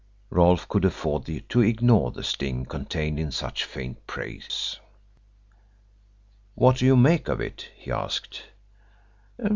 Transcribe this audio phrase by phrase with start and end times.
[0.31, 4.79] Rolfe could afford to ignore the sting contained in such faint praise.
[6.55, 8.45] "What do you make of it?" he asked.